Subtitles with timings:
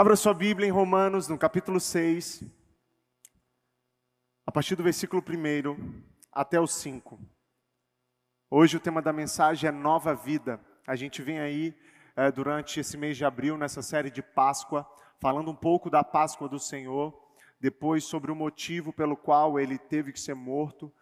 [0.00, 2.44] Abra sua Bíblia em Romanos, no capítulo 6,
[4.46, 7.18] a partir do versículo 1 até o 5.
[8.48, 10.60] Hoje o tema da mensagem é Nova Vida.
[10.86, 11.76] A gente vem aí
[12.14, 14.88] é, durante esse mês de abril, nessa série de Páscoa,
[15.18, 17.12] falando um pouco da Páscoa do Senhor,
[17.60, 20.92] depois sobre o motivo pelo qual ele teve que ser morto.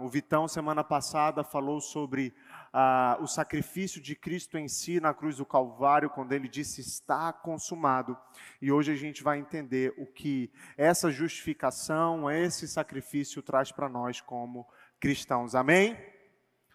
[0.00, 2.34] O Vitão, semana passada, falou sobre
[2.74, 7.32] uh, o sacrifício de Cristo em si na cruz do Calvário, quando ele disse está
[7.32, 8.18] consumado.
[8.60, 14.20] E hoje a gente vai entender o que essa justificação, esse sacrifício traz para nós
[14.20, 14.66] como
[14.98, 15.54] cristãos.
[15.54, 15.94] Amém?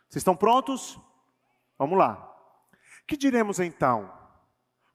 [0.07, 0.97] Vocês estão prontos?
[1.77, 2.25] Vamos lá.
[3.05, 4.11] Que diremos então?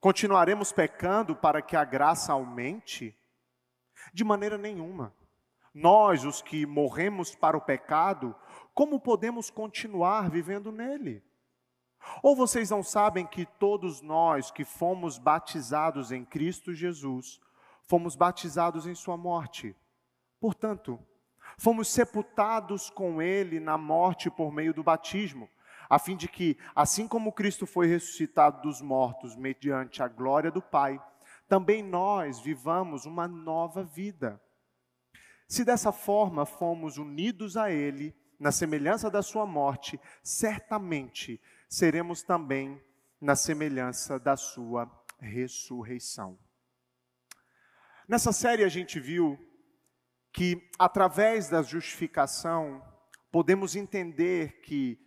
[0.00, 3.16] Continuaremos pecando para que a graça aumente?
[4.12, 5.14] De maneira nenhuma.
[5.74, 8.32] Nós, os que morremos para o pecado,
[8.72, 11.20] como podemos continuar vivendo nele?
[12.22, 17.40] Ou vocês não sabem que todos nós que fomos batizados em Cristo Jesus,
[17.82, 19.74] fomos batizados em Sua morte?
[20.38, 20.98] Portanto,
[21.58, 25.48] fomos sepultados com Ele na morte por meio do batismo,
[25.88, 30.62] a fim de que, assim como Cristo foi ressuscitado dos mortos mediante a glória do
[30.62, 31.02] Pai,
[31.48, 34.40] também nós vivamos uma nova vida.
[35.46, 42.82] Se dessa forma fomos unidos a Ele, na semelhança da Sua morte, certamente seremos também
[43.20, 46.38] na semelhança da Sua ressurreição.
[48.06, 49.38] Nessa série a gente viu
[50.32, 52.82] que, através da justificação,
[53.30, 54.98] podemos entender que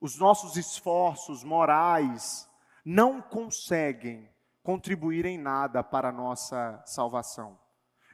[0.00, 2.48] os nossos esforços morais
[2.84, 4.28] não conseguem
[4.62, 7.58] contribuir em nada para a nossa salvação.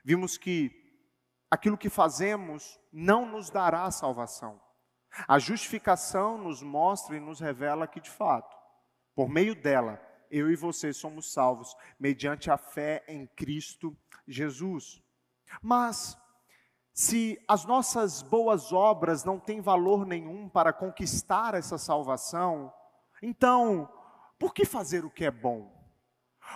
[0.04, 0.87] Vimos que
[1.50, 4.60] aquilo que fazemos não nos dará salvação.
[5.26, 8.56] A justificação nos mostra e nos revela que, de fato,
[9.14, 15.02] por meio dela, eu e você somos salvos mediante a fé em Cristo Jesus.
[15.62, 16.16] Mas,
[16.92, 22.72] se as nossas boas obras não têm valor nenhum para conquistar essa salvação,
[23.22, 23.90] então,
[24.38, 25.74] por que fazer o que é bom?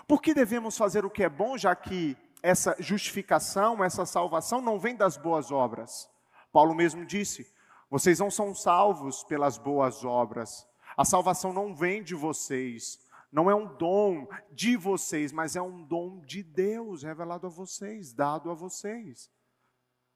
[0.07, 4.79] Por que devemos fazer o que é bom, já que essa justificação, essa salvação não
[4.79, 6.11] vem das boas obras.
[6.53, 7.51] Paulo mesmo disse:
[7.93, 10.67] vocês não são salvos pelas boas obras.
[10.97, 12.99] A salvação não vem de vocês,
[13.31, 18.13] não é um dom de vocês, mas é um dom de Deus revelado a vocês,
[18.13, 19.31] dado a vocês.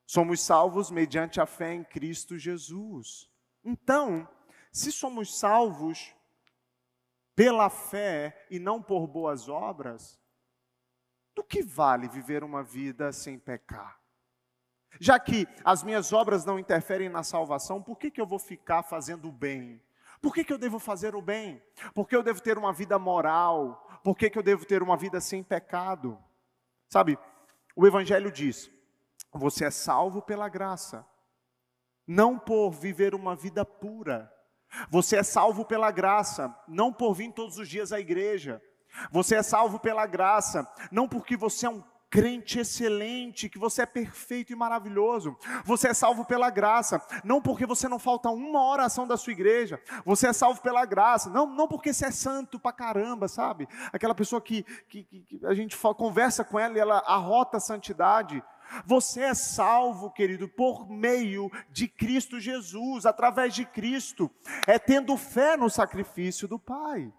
[0.07, 3.29] Somos salvos mediante a fé em Cristo Jesus.
[3.65, 4.29] Então,
[4.73, 6.15] se somos salvos
[7.35, 10.19] pela fé e não por boas obras,
[11.37, 14.01] do que vale viver uma vida sem pecar?
[14.99, 18.83] Já que as minhas obras não interferem na salvação, por que, que eu vou ficar
[18.83, 19.83] fazendo o bem?
[20.23, 21.63] Por que, que eu devo fazer o bem?
[21.95, 23.87] Por que eu devo ter uma vida moral?
[24.03, 26.19] Por que, que eu devo ter uma vida sem pecado?
[26.89, 27.19] Sabe,
[27.77, 28.71] o Evangelho diz:
[29.31, 31.07] você é salvo pela graça,
[32.07, 34.33] não por viver uma vida pura.
[34.91, 38.63] Você é salvo pela graça, não por vir todos os dias à igreja.
[39.11, 43.87] Você é salvo pela graça, não porque você é um crente excelente, que você é
[43.87, 45.37] perfeito e maravilhoso.
[45.65, 49.81] Você é salvo pela graça, não porque você não falta uma oração da sua igreja.
[50.05, 53.69] Você é salvo pela graça, não, não porque você é santo pra caramba, sabe?
[53.93, 58.43] Aquela pessoa que, que, que a gente conversa com ela e ela arrota a santidade.
[58.85, 64.31] Você é salvo, querido, por meio de Cristo Jesus, através de Cristo,
[64.67, 67.13] é tendo fé no sacrifício do Pai.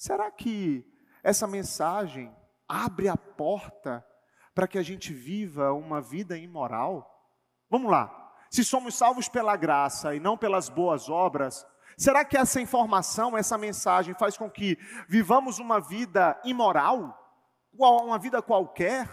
[0.00, 0.82] Será que
[1.22, 2.34] essa mensagem
[2.66, 4.02] abre a porta
[4.54, 7.06] para que a gente viva uma vida imoral?
[7.68, 8.32] Vamos lá.
[8.50, 11.66] Se somos salvos pela graça e não pelas boas obras,
[11.98, 17.14] será que essa informação, essa mensagem faz com que vivamos uma vida imoral?
[17.70, 19.06] Uma vida qualquer?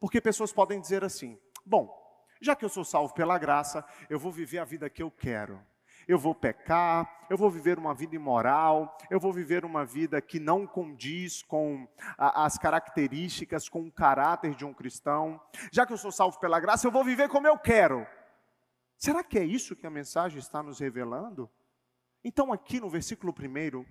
[0.00, 1.94] Porque pessoas podem dizer assim: bom,
[2.40, 5.62] já que eu sou salvo pela graça, eu vou viver a vida que eu quero
[6.06, 10.38] eu vou pecar, eu vou viver uma vida imoral, eu vou viver uma vida que
[10.38, 15.40] não condiz com a, as características, com o caráter de um cristão.
[15.72, 18.06] Já que eu sou salvo pela graça, eu vou viver como eu quero.
[18.96, 21.50] Será que é isso que a mensagem está nos revelando?
[22.22, 23.84] Então, aqui no versículo 1,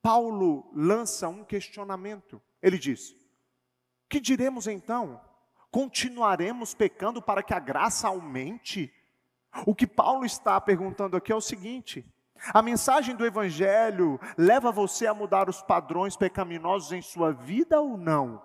[0.00, 2.40] Paulo lança um questionamento.
[2.62, 3.14] Ele diz:
[4.08, 5.20] Que diremos então?
[5.70, 8.92] Continuaremos pecando para que a graça aumente?
[9.66, 12.04] O que Paulo está perguntando aqui é o seguinte:
[12.52, 17.96] a mensagem do Evangelho leva você a mudar os padrões pecaminosos em sua vida ou
[17.96, 18.42] não?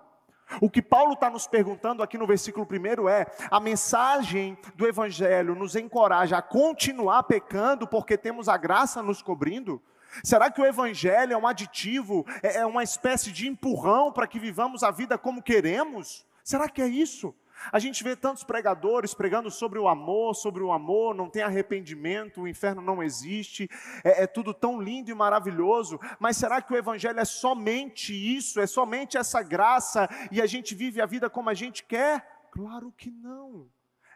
[0.60, 5.54] O que Paulo está nos perguntando aqui no versículo 1 é: a mensagem do Evangelho
[5.54, 9.80] nos encoraja a continuar pecando porque temos a graça nos cobrindo?
[10.24, 14.40] Será que o Evangelho é um aditivo, é, é uma espécie de empurrão para que
[14.40, 16.26] vivamos a vida como queremos?
[16.42, 17.32] Será que é isso?
[17.72, 22.42] A gente vê tantos pregadores pregando sobre o amor, sobre o amor, não tem arrependimento,
[22.42, 23.68] o inferno não existe,
[24.02, 28.60] é, é, tudo tão lindo e maravilhoso, mas será que o Evangelho é somente isso,
[28.60, 32.48] é somente essa graça e a gente vive a vida como a gente quer?
[32.50, 33.68] Claro que não.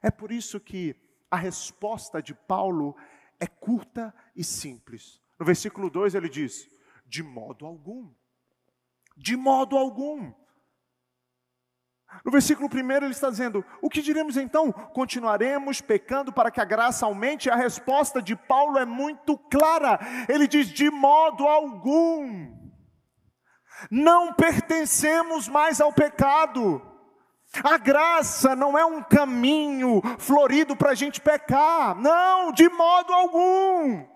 [0.02, 0.96] É por isso que
[1.30, 2.96] a resposta de Paulo
[3.40, 5.20] é curta e simples.
[5.38, 6.68] No versículo 2 ele diz:
[7.06, 8.10] de modo algum.
[9.16, 10.32] De modo algum.
[12.24, 14.70] No versículo 1 ele está dizendo: O que diremos então?
[14.72, 17.48] Continuaremos pecando para que a graça aumente?
[17.48, 19.98] A resposta de Paulo é muito clara.
[20.28, 22.52] Ele diz: De modo algum.
[23.90, 26.80] Não pertencemos mais ao pecado.
[27.62, 31.94] A graça não é um caminho florido para a gente pecar.
[31.94, 34.13] Não, de modo algum.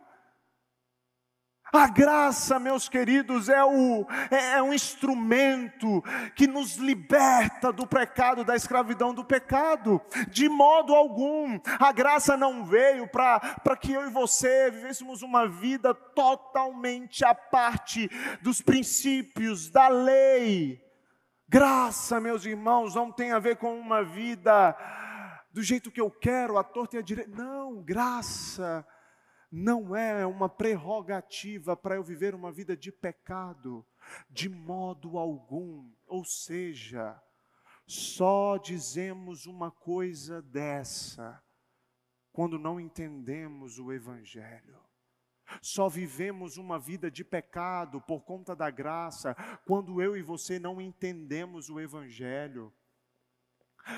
[1.73, 6.03] A graça, meus queridos, é, o, é, é um instrumento
[6.35, 11.61] que nos liberta do pecado, da escravidão do pecado, de modo algum.
[11.79, 18.09] A graça não veio para que eu e você vivêssemos uma vida totalmente à parte
[18.41, 20.83] dos princípios, da lei.
[21.47, 24.75] Graça, meus irmãos, não tem a ver com uma vida
[25.53, 27.31] do jeito que eu quero, a torta e a direita.
[27.31, 28.87] Não, graça
[29.51, 33.87] não é uma prerrogativa para eu viver uma vida de pecado,
[34.29, 35.91] de modo algum.
[36.07, 37.21] Ou seja,
[37.87, 41.43] só dizemos uma coisa dessa
[42.33, 44.79] quando não entendemos o Evangelho.
[45.63, 49.35] Só vivemos uma vida de pecado por conta da graça
[49.67, 52.73] quando eu e você não entendemos o Evangelho.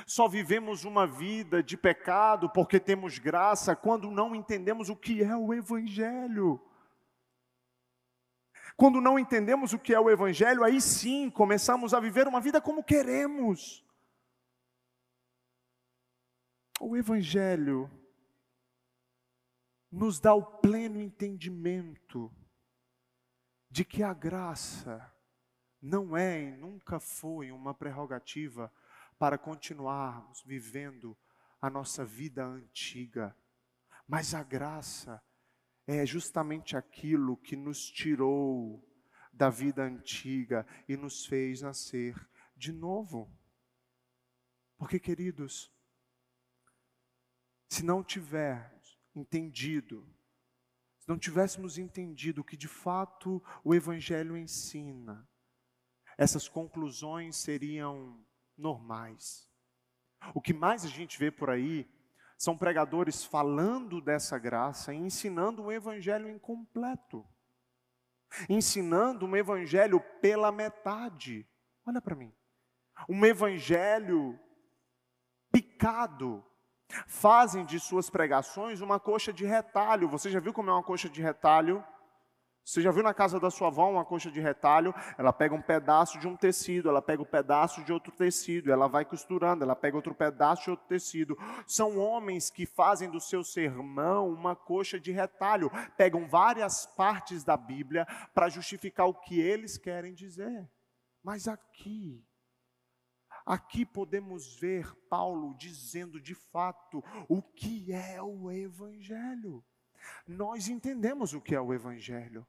[0.06, 5.37] Só vivemos uma vida de pecado porque temos graça quando não entendemos o que é
[5.37, 6.60] o Evangelho.
[8.76, 12.60] Quando não entendemos o que é o Evangelho, aí sim começamos a viver uma vida
[12.60, 13.84] como queremos.
[16.81, 17.90] O Evangelho
[19.90, 22.32] nos dá o pleno entendimento
[23.69, 25.12] de que a graça
[25.82, 28.72] não é e nunca foi uma prerrogativa
[29.20, 31.14] para continuarmos vivendo
[31.61, 33.37] a nossa vida antiga.
[34.08, 35.22] Mas a graça
[35.87, 38.82] é justamente aquilo que nos tirou
[39.31, 42.17] da vida antiga e nos fez nascer
[42.56, 43.31] de novo.
[44.78, 45.70] Porque, queridos,
[47.69, 50.08] se não tivermos entendido,
[50.99, 55.28] se não tivéssemos entendido o que de fato o Evangelho ensina,
[56.16, 58.25] essas conclusões seriam
[58.60, 59.48] normais.
[60.34, 61.88] O que mais a gente vê por aí
[62.36, 67.26] são pregadores falando dessa graça e ensinando um evangelho incompleto.
[68.48, 71.46] Ensinando um evangelho pela metade.
[71.84, 72.32] Olha para mim.
[73.08, 74.38] Um evangelho
[75.50, 76.44] picado.
[77.06, 80.08] Fazem de suas pregações uma coxa de retalho.
[80.08, 81.84] Você já viu como é uma coxa de retalho?
[82.64, 84.94] Você já viu na casa da sua avó uma coxa de retalho?
[85.18, 88.86] Ela pega um pedaço de um tecido, ela pega um pedaço de outro tecido, ela
[88.86, 91.36] vai costurando, ela pega outro pedaço de outro tecido.
[91.66, 97.56] São homens que fazem do seu sermão uma coxa de retalho, pegam várias partes da
[97.56, 100.70] Bíblia para justificar o que eles querem dizer.
[101.24, 102.24] Mas aqui,
[103.44, 109.64] aqui podemos ver Paulo dizendo de fato o que é o Evangelho
[110.26, 112.47] nós entendemos o que é o Evangelho.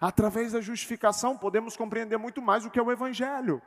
[0.00, 3.60] Através da justificação, podemos compreender muito mais o que é o Evangelho.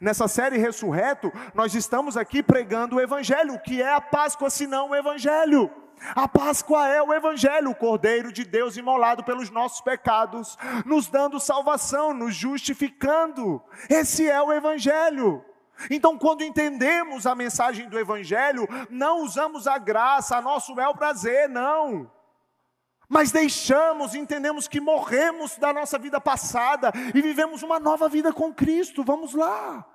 [0.00, 3.54] Nessa série Ressurreto, nós estamos aqui pregando o Evangelho.
[3.54, 5.70] O que é a Páscoa senão o Evangelho?
[6.14, 11.38] A Páscoa é o Evangelho, o Cordeiro de Deus imolado pelos nossos pecados, nos dando
[11.38, 13.62] salvação, nos justificando.
[13.88, 15.44] Esse é o Evangelho.
[15.90, 21.48] Então, quando entendemos a mensagem do Evangelho, não usamos a graça, a nosso bel prazer,
[21.48, 22.10] não
[23.12, 28.54] mas deixamos, entendemos que morremos da nossa vida passada e vivemos uma nova vida com
[28.54, 29.04] Cristo.
[29.04, 29.86] Vamos lá.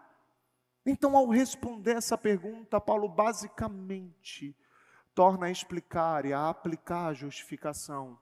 [0.85, 4.55] Então, ao responder essa pergunta, Paulo basicamente
[5.15, 8.19] torna a explicar e a aplicar a justificação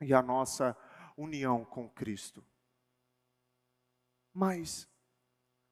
[0.00, 0.74] e a nossa
[1.14, 2.42] união com Cristo.
[4.32, 4.88] Mas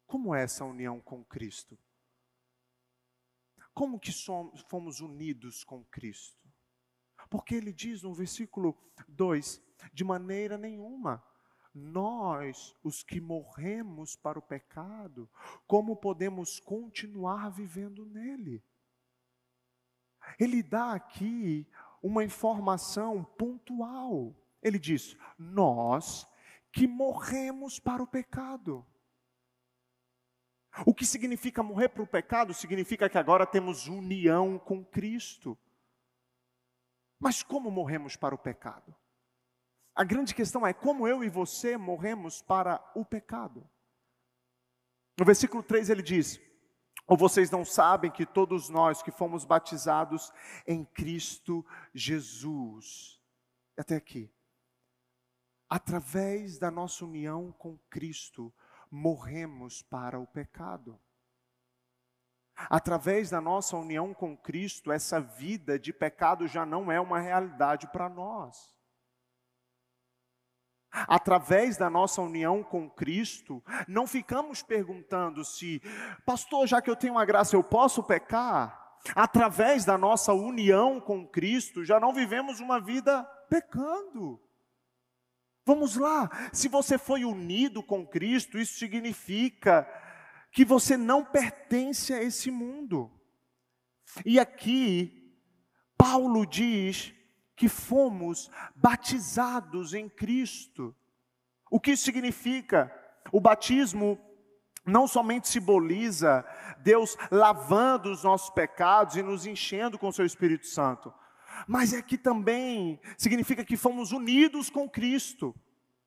[0.07, 1.79] como é essa união com Cristo?
[3.73, 6.40] Como que somos, fomos unidos com Cristo?
[7.31, 8.77] Porque ele diz no versículo
[9.09, 11.25] 2: de maneira nenhuma,
[11.73, 15.31] nós, os que morremos para o pecado,
[15.67, 18.63] como podemos continuar vivendo nele?
[20.39, 21.67] Ele dá aqui
[22.03, 24.35] uma informação pontual.
[24.61, 26.29] Ele diz: Nós
[26.73, 28.85] que morremos para o pecado.
[30.87, 32.55] O que significa morrer para o pecado?
[32.55, 35.59] Significa que agora temos união com Cristo.
[37.21, 38.97] Mas como morremos para o pecado?
[39.95, 43.69] A grande questão é como eu e você morremos para o pecado.
[45.19, 46.41] No versículo 3 ele diz:
[47.07, 50.33] Ou vocês não sabem que todos nós que fomos batizados
[50.67, 53.21] em Cristo Jesus,
[53.77, 54.33] até aqui,
[55.69, 58.51] através da nossa união com Cristo,
[58.91, 60.99] morremos para o pecado.
[62.69, 67.87] Através da nossa união com Cristo, essa vida de pecado já não é uma realidade
[67.89, 68.69] para nós.
[70.93, 75.81] Através da nossa união com Cristo, não ficamos perguntando se,
[76.27, 78.99] pastor, já que eu tenho uma graça, eu posso pecar?
[79.15, 84.41] Através da nossa união com Cristo, já não vivemos uma vida pecando.
[85.65, 89.87] Vamos lá, se você foi unido com Cristo, isso significa
[90.51, 93.11] que você não pertence a esse mundo.
[94.25, 95.35] E aqui,
[95.97, 97.15] Paulo diz
[97.55, 100.95] que fomos batizados em Cristo.
[101.71, 102.93] O que isso significa?
[103.31, 104.19] O batismo
[104.85, 106.45] não somente simboliza
[106.79, 111.13] Deus lavando os nossos pecados e nos enchendo com o seu Espírito Santo,
[111.67, 115.55] mas é que também significa que fomos unidos com Cristo.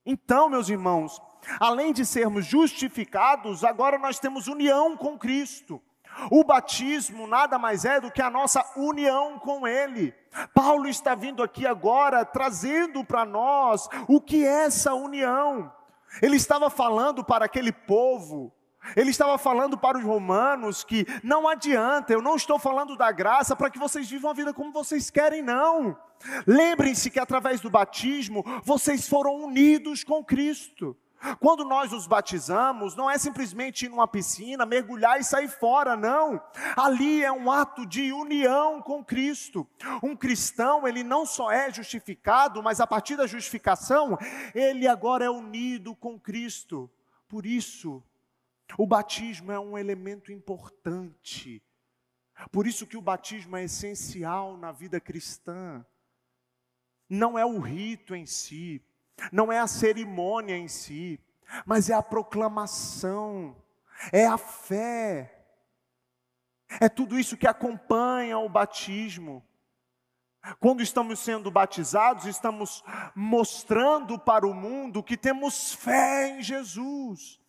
[0.06, 1.22] Então, meus irmãos,
[1.60, 5.82] além de sermos justificados, agora nós temos união com Cristo.
[6.30, 10.14] O batismo nada mais é do que a nossa união com Ele.
[10.54, 15.72] Paulo está vindo aqui agora trazendo para nós o que é essa união.
[16.22, 18.54] Ele estava falando para aquele povo
[18.96, 23.56] ele estava falando para os romanos que não adianta, eu não estou falando da graça
[23.56, 25.98] para que vocês vivam a vida como vocês querem, não.
[26.46, 30.98] Lembrem-se que através do batismo vocês foram unidos com Cristo.
[31.40, 36.42] Quando nós nos batizamos, não é simplesmente ir numa piscina, mergulhar e sair fora, não.
[36.76, 39.68] Ali é um ato de união com Cristo.
[40.02, 44.18] Um cristão, ele não só é justificado, mas a partir da justificação,
[44.54, 46.90] ele agora é unido com Cristo.
[47.28, 48.04] Por isso,
[48.78, 51.64] o batismo é um elemento importante.
[52.52, 55.86] Por isso que o batismo é essencial na vida cristã.
[57.08, 58.82] Não é o rito em si,
[59.32, 61.20] não é a cerimônia em si,
[61.66, 63.56] mas é a proclamação,
[64.12, 65.46] é a fé.
[66.80, 69.44] É tudo isso que acompanha o batismo.
[70.60, 72.84] Quando estamos sendo batizados, estamos
[73.16, 77.40] mostrando para o mundo que temos fé em Jesus.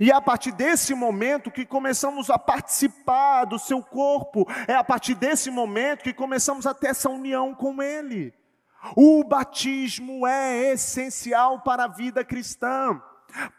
[0.00, 4.82] E é a partir desse momento que começamos a participar do seu corpo, é a
[4.82, 8.34] partir desse momento que começamos a ter essa união com Ele.
[8.96, 13.00] O batismo é essencial para a vida cristã.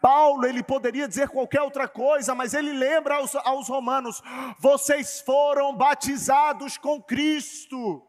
[0.01, 4.21] Paulo, ele poderia dizer qualquer outra coisa, mas ele lembra aos, aos romanos:
[4.59, 8.05] vocês foram batizados com Cristo.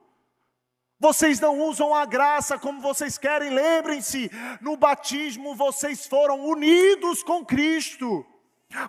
[0.99, 3.51] Vocês não usam a graça como vocês querem.
[3.51, 8.25] Lembrem-se, no batismo vocês foram unidos com Cristo.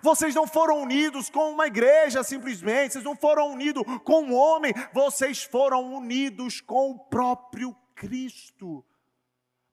[0.02, 4.72] Vocês não foram unidos com uma igreja simplesmente, vocês não foram unidos com um homem,
[4.94, 8.84] vocês foram unidos com o próprio Cristo.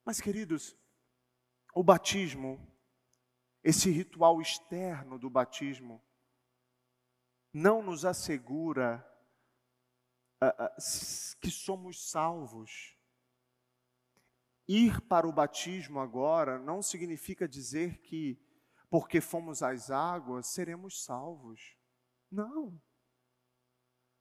[0.04, 0.74] Mas, queridos,
[1.74, 2.58] o batismo,
[3.62, 6.02] esse ritual externo do batismo,
[7.52, 9.06] não nos assegura
[11.40, 12.96] que somos salvos.
[14.66, 18.40] Ir para o batismo agora não significa dizer que,
[18.88, 21.76] porque fomos às águas, seremos salvos.
[22.30, 22.80] Não.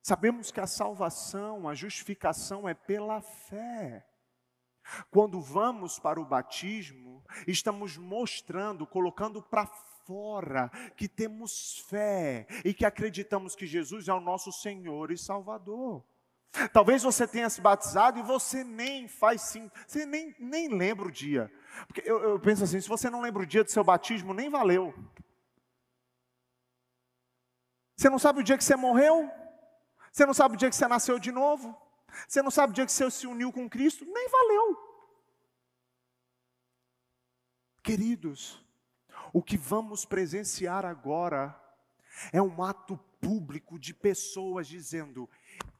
[0.02, 4.06] Sabemos que a salvação, a justificação é pela fé.
[5.12, 9.68] Quando vamos para o batismo, estamos mostrando, colocando para
[10.06, 16.04] fora que temos fé e que acreditamos que Jesus é o nosso Senhor e Salvador.
[16.74, 21.12] Talvez você tenha se batizado e você nem faz sim, você nem, nem lembra o
[21.12, 21.50] dia.
[21.88, 24.50] Porque eu, eu penso assim: se você não lembra o dia do seu batismo, nem
[24.50, 24.94] valeu.
[27.96, 29.32] Você não sabe o dia que você morreu?
[30.12, 31.76] Você não sabe o dia que você nasceu de novo?
[32.28, 34.06] Você não sabe o dia que você se uniu com Cristo?
[34.06, 34.78] Nem valeu.
[37.84, 38.64] Queridos,
[39.34, 41.58] o que vamos presenciar agora
[42.34, 45.30] é um ato público de pessoas dizendo: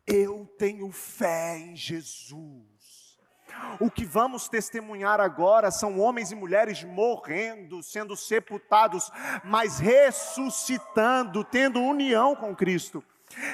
[0.08, 3.20] eu tenho fé em Jesus.
[3.80, 9.12] O que vamos testemunhar agora são homens e mulheres morrendo, sendo sepultados,
[9.44, 13.04] mas ressuscitando, tendo união com Cristo.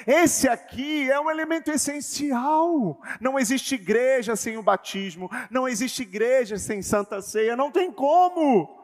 [0.06, 3.02] Esse aqui é um elemento essencial.
[3.20, 8.78] Não existe igreja sem o batismo, não existe igreja sem Santa Ceia, não tem como.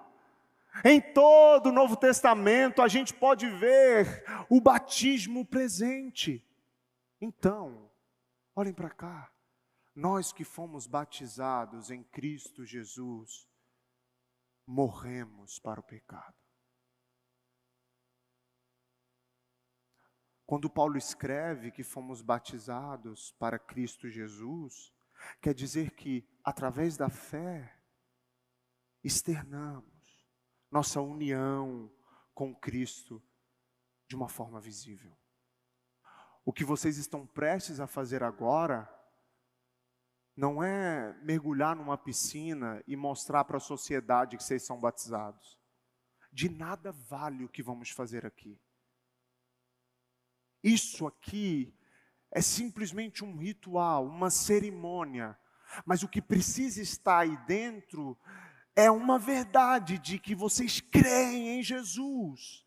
[0.84, 6.44] Em todo o Novo Testamento a gente pode ver o batismo presente.
[7.22, 7.90] Então,
[8.56, 9.32] olhem para cá.
[9.96, 13.48] Nós que fomos batizados em Cristo Jesus,
[14.66, 16.43] morremos para o pecado.
[20.46, 24.94] Quando Paulo escreve que fomos batizados para Cristo Jesus,
[25.42, 27.80] quer dizer que, através da fé,
[29.04, 29.94] externamos
[30.70, 31.92] nossa união
[32.34, 33.22] com Cristo
[34.08, 35.16] de uma forma visível.
[36.44, 38.90] O que vocês estão prestes a fazer agora
[40.36, 45.60] não é mergulhar numa piscina e mostrar para a sociedade que vocês são batizados.
[46.32, 48.60] De nada vale o que vamos fazer aqui.
[50.64, 51.74] Isso aqui
[52.32, 55.38] é simplesmente um ritual, uma cerimônia.
[55.86, 58.18] Mas o que precisa estar aí dentro
[58.76, 62.64] é uma verdade de que vocês creem em Jesus.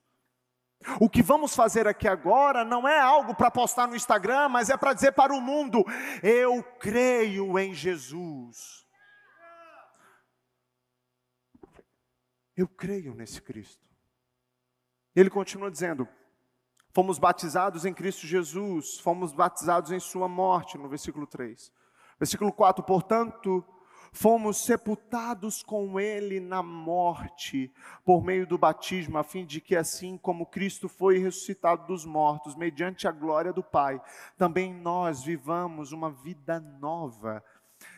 [1.00, 4.76] O que vamos fazer aqui agora não é algo para postar no Instagram, mas é
[4.76, 5.84] para dizer para o mundo:
[6.22, 8.86] eu creio em Jesus.
[12.56, 13.84] Eu creio nesse Cristo.
[15.14, 16.08] Ele continua dizendo:
[16.96, 21.70] Fomos batizados em Cristo Jesus, fomos batizados em Sua morte, no versículo 3.
[22.18, 23.62] Versículo 4: Portanto,
[24.10, 27.70] fomos sepultados com Ele na morte,
[28.02, 32.56] por meio do batismo, a fim de que, assim como Cristo foi ressuscitado dos mortos,
[32.56, 34.00] mediante a glória do Pai,
[34.38, 37.44] também nós vivamos uma vida nova.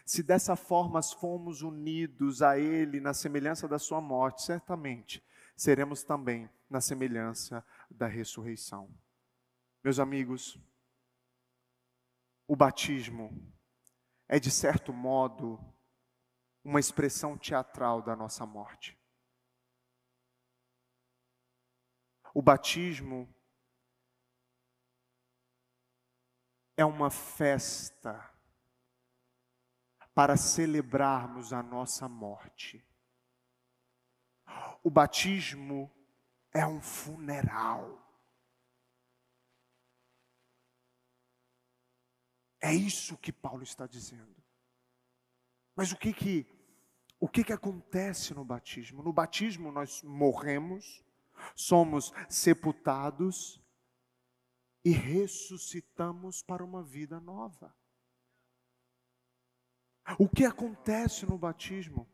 [0.05, 5.23] Se dessa forma fomos unidos a Ele na semelhança da Sua morte, certamente
[5.59, 8.93] seremos também na semelhança da ressurreição.
[9.83, 10.59] Meus amigos,
[12.47, 13.31] o batismo
[14.29, 15.59] é, de certo modo,
[16.63, 18.99] uma expressão teatral da nossa morte.
[22.35, 23.33] O batismo
[26.77, 28.33] é uma festa
[30.15, 32.85] para celebrarmos a nossa morte.
[34.83, 35.91] O batismo
[36.53, 38.05] é um funeral.
[42.61, 44.37] É isso que Paulo está dizendo.
[45.77, 46.47] Mas o que que
[47.21, 49.03] o que que acontece no batismo?
[49.03, 51.05] No batismo nós morremos,
[51.55, 53.61] somos sepultados
[54.85, 57.75] e ressuscitamos para uma vida nova.
[60.19, 62.09] O que acontece no batismo?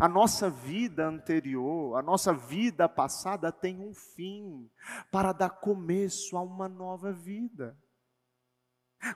[0.00, 4.68] A nossa vida anterior, a nossa vida passada tem um fim
[5.10, 7.78] para dar começo a uma nova vida.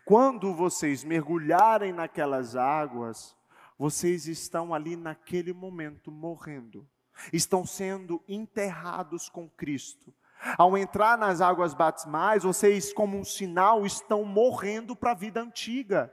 [0.05, 3.37] Quando vocês mergulharem naquelas águas,
[3.77, 6.89] vocês estão ali naquele momento morrendo,
[7.33, 10.15] estão sendo enterrados com Cristo.
[10.57, 16.13] Ao entrar nas águas batismais, vocês, como um sinal, estão morrendo para a vida antiga.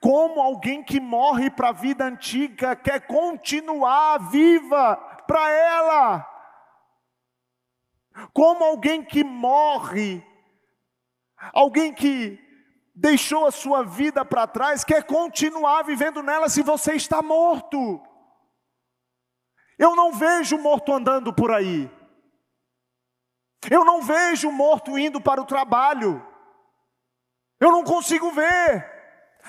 [0.00, 6.26] Como alguém que morre para a vida antiga quer continuar viva para ela.
[8.32, 10.24] Como alguém que morre,
[11.52, 12.38] alguém que
[12.94, 18.02] deixou a sua vida para trás, quer continuar vivendo nela se você está morto.
[19.78, 21.90] Eu não vejo morto andando por aí.
[23.70, 26.26] Eu não vejo morto indo para o trabalho.
[27.58, 28.99] Eu não consigo ver.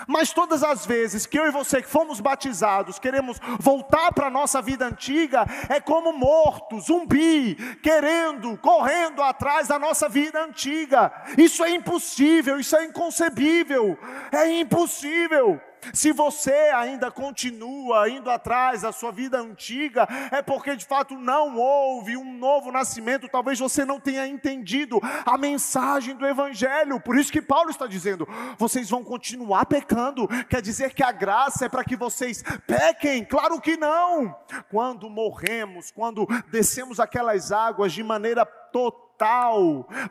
[0.07, 4.31] Mas todas as vezes que eu e você que fomos batizados, queremos voltar para a
[4.31, 11.11] nossa vida antiga, é como morto, zumbi, querendo, correndo atrás da nossa vida antiga.
[11.37, 13.97] Isso é impossível, isso é inconcebível,
[14.31, 15.61] é impossível.
[15.93, 21.57] Se você ainda continua indo atrás da sua vida antiga, é porque de fato não
[21.57, 23.27] houve um novo nascimento.
[23.29, 26.99] Talvez você não tenha entendido a mensagem do Evangelho.
[26.99, 30.27] Por isso que Paulo está dizendo: vocês vão continuar pecando.
[30.49, 33.25] Quer dizer que a graça é para que vocês pequem?
[33.25, 34.35] Claro que não.
[34.69, 39.10] Quando morremos, quando descemos aquelas águas de maneira total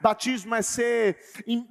[0.01, 1.19] Batismo é ser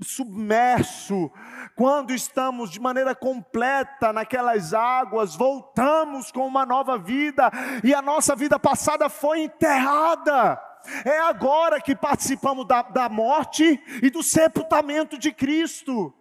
[0.02, 1.32] submerso.
[1.76, 7.50] Quando estamos de maneira completa naquelas águas, voltamos com uma nova vida
[7.84, 10.62] e a nossa vida passada foi enterrada.
[11.06, 16.14] É agora que participamos da, da morte e do sepultamento de Cristo.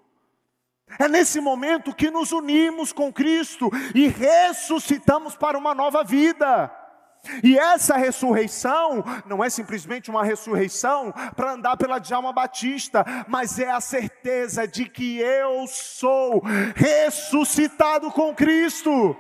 [0.98, 6.72] É nesse momento que nos unimos com Cristo e ressuscitamos para uma nova vida.
[7.42, 13.70] E essa ressurreição não é simplesmente uma ressurreição para andar pela Djalma Batista, mas é
[13.70, 16.42] a certeza de que eu sou
[16.74, 19.16] ressuscitado com Cristo.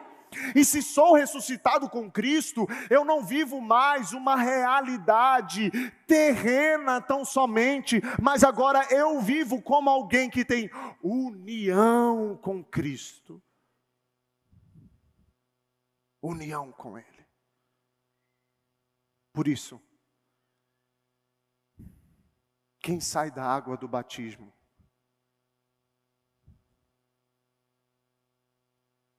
[0.54, 5.70] E se sou ressuscitado com Cristo, eu não vivo mais uma realidade
[6.06, 10.70] terrena tão somente, mas agora eu vivo como alguém que tem
[11.02, 13.42] união com Cristo.
[16.20, 17.17] União com Ele.
[19.38, 19.80] Por isso,
[22.80, 24.52] quem sai da água do batismo,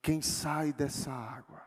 [0.02, 1.66] quem sai dessa água,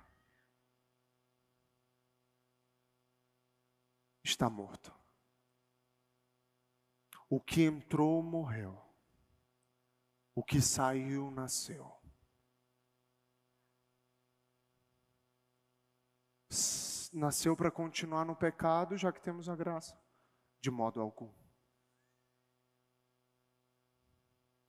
[4.24, 4.94] está morto.
[7.28, 8.80] O que entrou, morreu.
[10.36, 11.92] O que saiu, nasceu.
[17.14, 19.98] Nasceu para continuar no pecado, já que temos a graça?
[20.60, 21.32] De modo algum.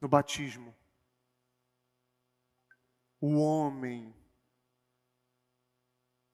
[0.01, 0.77] No batismo,
[3.21, 4.15] o homem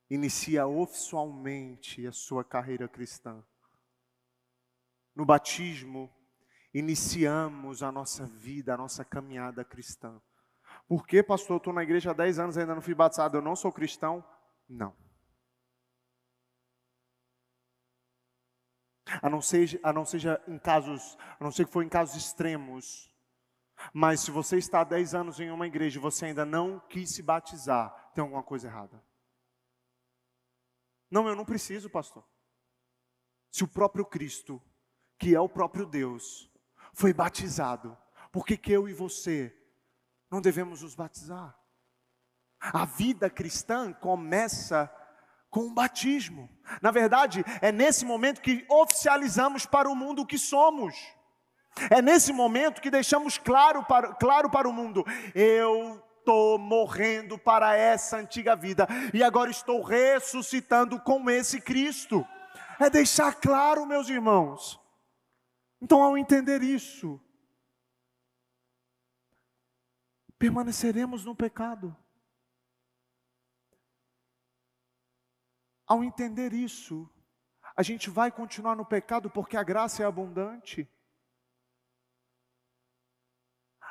[0.08, 3.44] inicia oficialmente a sua carreira cristã.
[5.14, 6.12] No batismo,
[6.74, 10.20] iniciamos a nossa vida, a nossa caminhada cristã.
[10.88, 13.36] Por que, pastor, eu estou na igreja há 10 anos e ainda não fui batizado,
[13.36, 14.24] eu não sou cristão?
[14.68, 14.96] Não.
[19.22, 22.16] A não seja, a não seja em casos, a não ser que for em casos
[22.16, 23.10] extremos.
[23.92, 27.10] Mas se você está há 10 anos em uma igreja e você ainda não quis
[27.10, 29.02] se batizar, tem alguma coisa errada.
[31.10, 32.24] Não, eu não preciso, pastor.
[33.50, 34.62] Se o próprio Cristo,
[35.18, 36.48] que é o próprio Deus,
[36.92, 37.96] foi batizado,
[38.30, 39.56] por que, que eu e você
[40.30, 41.58] não devemos nos batizar?
[42.60, 44.94] A vida cristã começa
[45.50, 46.48] com o batismo.
[46.80, 50.94] Na verdade, é nesse momento que oficializamos para o mundo o que somos.
[51.90, 57.74] É nesse momento que deixamos claro para, claro para o mundo: eu estou morrendo para
[57.74, 62.26] essa antiga vida e agora estou ressuscitando com esse Cristo.
[62.78, 64.80] É deixar claro, meus irmãos.
[65.82, 67.20] Então, ao entender isso,
[70.38, 71.96] permaneceremos no pecado.
[75.90, 77.10] Ao entender isso,
[77.76, 80.88] a gente vai continuar no pecado porque a graça é abundante.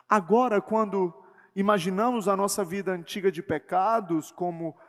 [0.07, 1.13] Agora, quando
[1.53, 4.79] imaginamos a nossa vida antiga de pecados como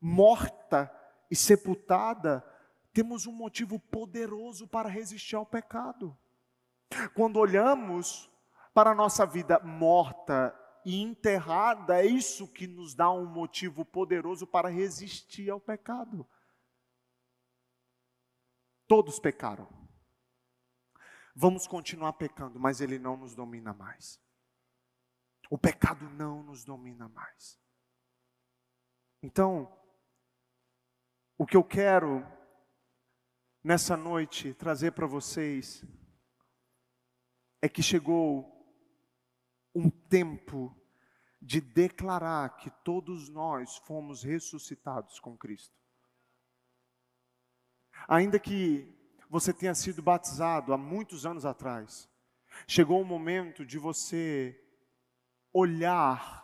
[0.00, 0.90] morta
[1.30, 2.42] e sepultada,
[2.94, 6.16] temos um motivo poderoso para resistir ao pecado.
[7.14, 8.30] Quando olhamos
[8.72, 14.46] para a nossa vida morta e enterrada, é isso que nos dá um motivo poderoso
[14.46, 16.26] para resistir ao pecado.
[18.88, 19.68] Todos pecaram.
[21.36, 24.20] Vamos continuar pecando, mas ele não nos domina mais.
[25.48, 27.60] O pecado não nos domina mais.
[29.22, 29.72] Então,
[31.36, 32.26] o que eu quero
[33.62, 35.84] nessa noite trazer para vocês
[37.62, 38.58] é que chegou
[39.74, 40.74] um tempo
[41.40, 45.77] de declarar que todos nós fomos ressuscitados com Cristo.
[48.08, 48.90] Ainda que
[49.28, 52.08] você tenha sido batizado há muitos anos atrás,
[52.66, 54.58] chegou o momento de você
[55.52, 56.42] olhar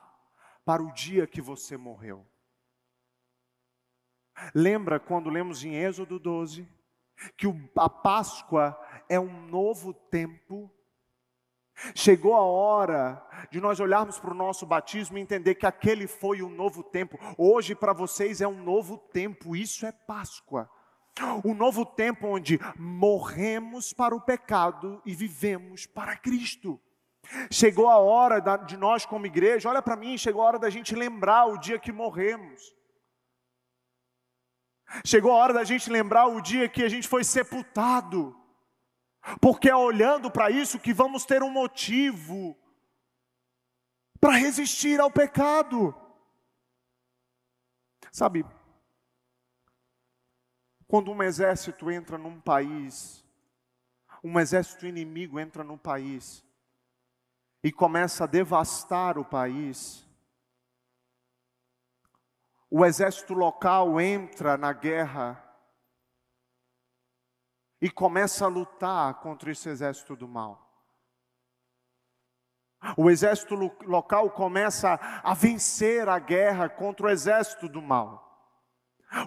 [0.62, 2.26] para o dia que você morreu.
[4.54, 6.68] Lembra quando lemos em Êxodo 12
[7.38, 7.46] que
[7.76, 10.70] a Páscoa é um novo tempo?
[11.94, 16.42] Chegou a hora de nós olharmos para o nosso batismo e entender que aquele foi
[16.42, 17.18] um novo tempo.
[17.38, 20.68] Hoje para vocês é um novo tempo, isso é Páscoa.
[21.44, 26.80] Um novo tempo onde morremos para o pecado e vivemos para Cristo.
[27.50, 30.94] Chegou a hora de nós, como igreja, olha para mim, chegou a hora da gente
[30.94, 32.74] lembrar o dia que morremos.
[35.04, 38.36] Chegou a hora da gente lembrar o dia que a gente foi sepultado.
[39.40, 42.56] Porque é olhando para isso que vamos ter um motivo
[44.20, 45.94] para resistir ao pecado.
[48.12, 48.44] Sabe,
[50.86, 53.24] quando um exército entra num país,
[54.22, 56.44] um exército inimigo entra num país
[57.62, 60.06] e começa a devastar o país,
[62.70, 65.40] o exército local entra na guerra
[67.80, 70.64] e começa a lutar contra esse exército do mal.
[72.96, 78.23] O exército local começa a vencer a guerra contra o exército do mal.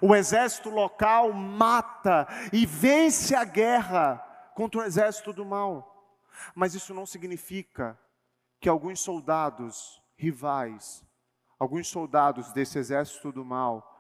[0.02, 4.18] O exército local mata e vence a guerra
[4.56, 5.94] contra o exército do mal.
[6.56, 8.00] Mas isso não significa
[8.60, 11.06] que alguns soldados rivais,
[11.60, 13.94] alguns soldados desse exército do mal,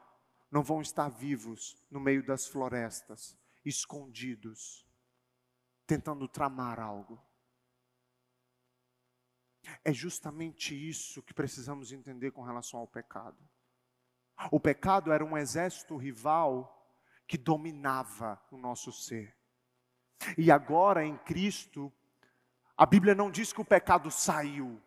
[0.52, 4.88] não vão estar vivos no meio das florestas, escondidos,
[5.86, 7.22] tentando tramar algo.
[9.84, 13.38] É justamente isso que precisamos entender com relação ao pecado.
[14.52, 16.74] O pecado era um exército rival
[17.28, 19.36] que dominava o nosso ser.
[20.38, 21.92] E agora em Cristo,
[22.76, 24.82] a Bíblia não diz que o pecado saiu.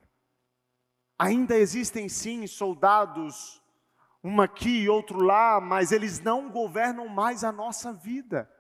[1.19, 3.63] Ainda existem sim soldados,
[4.23, 8.51] um aqui e outro lá, mas eles não governam mais a nossa vida.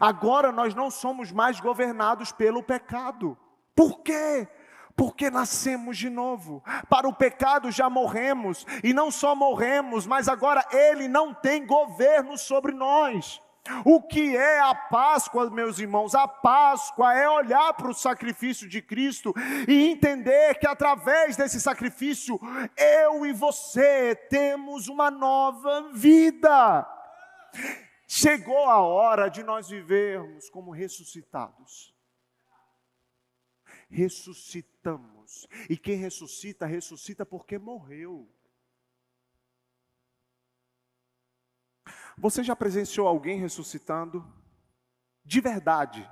[0.00, 3.36] Agora nós não somos mais governados pelo pecado.
[3.74, 4.48] Por quê?
[5.00, 6.62] Porque nascemos de novo.
[6.90, 12.36] Para o pecado já morremos, e não só morremos, mas agora ele não tem governo
[12.36, 13.40] sobre nós.
[13.82, 16.14] O que é a Páscoa, meus irmãos?
[16.14, 19.32] A Páscoa é olhar para o sacrifício de Cristo
[19.66, 22.38] e entender que através desse sacrifício,
[22.76, 26.86] eu e você temos uma nova vida.
[28.06, 31.98] Chegou a hora de nós vivermos como ressuscitados
[33.90, 35.48] ressuscitamos.
[35.68, 38.28] E quem ressuscita, ressuscita porque morreu.
[42.16, 44.24] Você já presenciou alguém ressuscitando?
[45.24, 46.08] De verdade.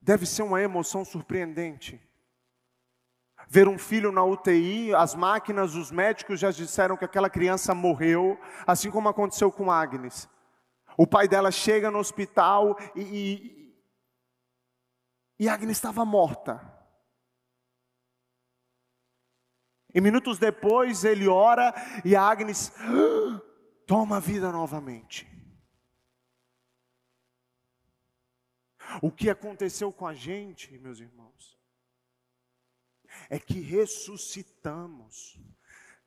[0.00, 2.00] Deve ser uma emoção surpreendente.
[3.48, 8.38] Ver um filho na UTI, as máquinas, os médicos já disseram que aquela criança morreu,
[8.66, 10.28] assim como aconteceu com Agnes.
[10.96, 13.61] O pai dela chega no hospital e, e
[15.48, 16.60] Agnes estava morta.
[19.94, 21.74] E minutos depois ele ora
[22.04, 23.40] e Agnes ah,
[23.86, 25.28] toma vida novamente.
[29.00, 31.58] O que aconteceu com a gente, meus irmãos,
[33.28, 35.38] é que ressuscitamos.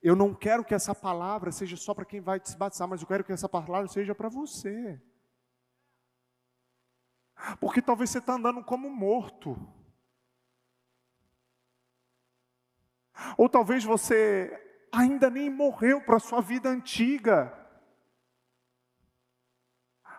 [0.01, 3.07] Eu não quero que essa palavra seja só para quem vai te batizar, mas eu
[3.07, 5.01] quero que essa palavra seja para você.
[7.59, 9.55] Porque talvez você está andando como morto.
[13.37, 17.53] Ou talvez você ainda nem morreu para a sua vida antiga.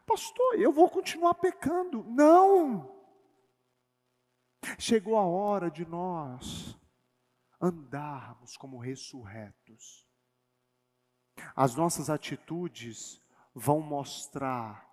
[0.06, 2.04] Pastor, eu vou continuar pecando.
[2.04, 2.94] Não!
[4.78, 6.78] Chegou a hora de nós
[7.60, 10.06] andarmos como ressurretos.
[11.54, 13.22] As nossas atitudes
[13.54, 14.86] vão mostrar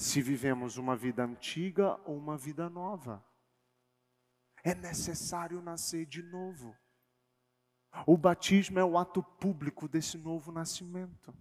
[0.00, 3.22] se vivemos uma vida antiga ou uma vida nova.
[4.64, 6.74] É necessário nascer de novo.
[8.06, 11.34] O batismo é o ato público desse novo nascimento.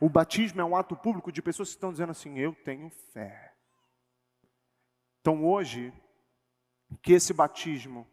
[0.00, 3.54] O batismo é um ato público de pessoas que estão dizendo assim: Eu tenho fé.
[5.20, 5.92] Então hoje,
[7.00, 8.04] que esse batismo,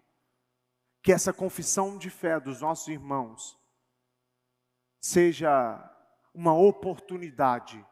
[1.01, 3.57] que essa confissão de fé dos nossos irmãos,
[5.01, 5.79] seja
[6.31, 7.83] uma oportunidade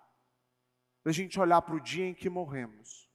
[1.10, 3.10] da gente olhar para o dia em que morremos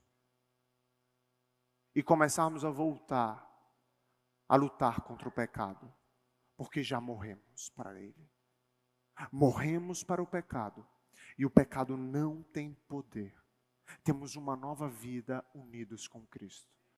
[1.95, 3.49] e começarmos a voltar
[4.49, 5.89] a lutar contra o pecado,
[6.57, 8.29] porque já morremos para ele.
[9.31, 10.85] Morremos para o pecado
[11.37, 13.33] e o pecado não tem poder.
[14.03, 16.69] Temos uma nova vida unidos com Cristo.